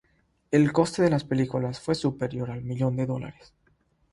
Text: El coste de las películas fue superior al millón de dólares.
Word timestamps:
El 0.49 0.73
coste 0.73 1.03
de 1.03 1.11
las 1.11 1.23
películas 1.25 1.79
fue 1.79 1.93
superior 1.93 2.49
al 2.49 2.63
millón 2.63 2.95
de 2.95 3.05
dólares. 3.05 3.53